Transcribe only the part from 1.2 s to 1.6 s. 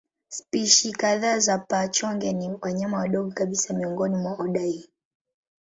za